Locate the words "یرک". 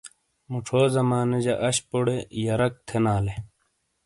2.45-2.73